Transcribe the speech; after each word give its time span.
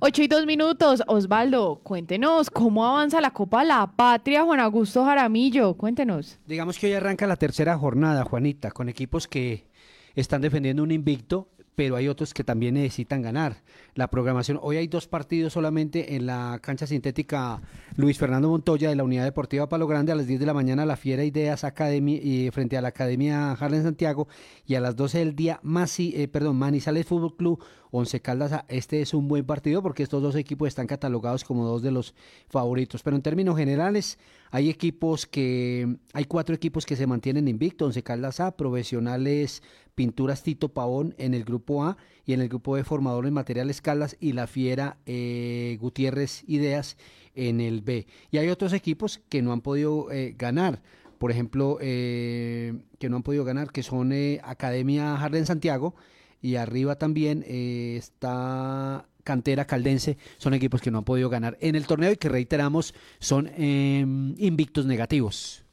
Ocho 0.00 0.22
y 0.22 0.28
dos 0.28 0.46
minutos. 0.46 1.02
Osvaldo, 1.08 1.80
cuéntenos, 1.82 2.50
¿cómo 2.50 2.86
avanza 2.86 3.20
la 3.20 3.32
Copa 3.32 3.64
La 3.64 3.84
Patria, 3.96 4.44
Juan 4.44 4.60
Augusto 4.60 5.04
Jaramillo? 5.04 5.74
Cuéntenos. 5.74 6.38
Digamos 6.46 6.78
que 6.78 6.86
hoy 6.86 6.92
arranca 6.92 7.26
la 7.26 7.34
tercera 7.34 7.76
jornada, 7.76 8.22
Juanita, 8.22 8.70
con 8.70 8.88
equipos 8.88 9.26
que 9.26 9.66
están 10.14 10.40
defendiendo 10.40 10.84
un 10.84 10.92
invicto 10.92 11.48
pero 11.78 11.94
hay 11.94 12.08
otros 12.08 12.34
que 12.34 12.42
también 12.42 12.74
necesitan 12.74 13.22
ganar. 13.22 13.62
La 13.94 14.10
programación, 14.10 14.58
hoy 14.60 14.78
hay 14.78 14.88
dos 14.88 15.06
partidos 15.06 15.52
solamente 15.52 16.16
en 16.16 16.26
la 16.26 16.58
cancha 16.60 16.88
sintética 16.88 17.62
Luis 17.94 18.18
Fernando 18.18 18.48
Montoya 18.48 18.88
de 18.88 18.96
la 18.96 19.04
Unidad 19.04 19.22
Deportiva 19.22 19.68
Palo 19.68 19.86
Grande 19.86 20.10
a 20.10 20.16
las 20.16 20.26
10 20.26 20.40
de 20.40 20.46
la 20.46 20.54
mañana 20.54 20.84
la 20.84 20.96
Fiera 20.96 21.22
Ideas 21.22 21.62
Academy 21.62 22.16
y 22.16 22.50
frente 22.50 22.76
a 22.76 22.82
la 22.82 22.88
Academia 22.88 23.52
Harlem 23.52 23.84
Santiago 23.84 24.26
y 24.66 24.74
a 24.74 24.80
las 24.80 24.96
12 24.96 25.18
del 25.18 25.36
día 25.36 25.60
Masi, 25.62 26.12
eh, 26.16 26.26
perdón, 26.26 26.56
Manizales 26.56 27.06
Fútbol 27.06 27.36
Club 27.36 27.62
Once 27.92 28.20
Caldas. 28.20 28.64
Este 28.66 29.00
es 29.00 29.14
un 29.14 29.28
buen 29.28 29.44
partido 29.44 29.80
porque 29.80 30.02
estos 30.02 30.20
dos 30.20 30.34
equipos 30.34 30.66
están 30.66 30.88
catalogados 30.88 31.44
como 31.44 31.64
dos 31.64 31.80
de 31.82 31.92
los 31.92 32.12
favoritos, 32.48 33.04
pero 33.04 33.14
en 33.14 33.22
términos 33.22 33.56
generales 33.56 34.18
hay 34.50 34.68
equipos 34.68 35.26
que 35.26 35.96
hay 36.12 36.24
cuatro 36.24 36.56
equipos 36.56 36.84
que 36.86 36.96
se 36.96 37.06
mantienen 37.06 37.46
invictos, 37.46 37.86
Once 37.86 38.02
Caldas 38.02 38.40
A, 38.40 38.56
Profesionales 38.56 39.62
Pinturas 39.98 40.44
Tito 40.44 40.68
Pavón 40.68 41.16
en 41.18 41.34
el 41.34 41.42
grupo 41.42 41.82
A 41.82 41.96
y 42.24 42.32
en 42.32 42.40
el 42.40 42.48
grupo 42.48 42.76
de 42.76 42.84
formadores 42.84 43.32
materiales 43.32 43.80
Caldas 43.80 44.16
y 44.20 44.30
la 44.30 44.46
Fiera 44.46 44.96
eh, 45.06 45.76
Gutiérrez 45.80 46.44
Ideas 46.46 46.96
en 47.34 47.60
el 47.60 47.80
B. 47.80 48.06
Y 48.30 48.38
hay 48.38 48.48
otros 48.48 48.72
equipos 48.72 49.20
que 49.28 49.42
no 49.42 49.52
han 49.52 49.60
podido 49.60 50.08
eh, 50.12 50.36
ganar. 50.38 50.82
Por 51.18 51.32
ejemplo, 51.32 51.78
eh, 51.80 52.74
que 53.00 53.08
no 53.08 53.16
han 53.16 53.24
podido 53.24 53.44
ganar, 53.44 53.72
que 53.72 53.82
son 53.82 54.12
Academia 54.44 55.16
Jardín 55.16 55.46
Santiago 55.46 55.96
y 56.40 56.54
arriba 56.54 56.94
también 56.94 57.44
está 57.48 59.04
Cantera 59.24 59.66
Caldense, 59.66 60.16
son 60.36 60.54
equipos 60.54 60.80
que 60.80 60.92
no 60.92 60.98
han 60.98 61.04
podido 61.04 61.28
ganar 61.28 61.58
en 61.60 61.74
el 61.74 61.88
torneo 61.88 62.12
y 62.12 62.16
que 62.18 62.28
reiteramos 62.28 62.94
son 63.18 63.50
invictos 63.58 64.86
negativos. 64.86 65.64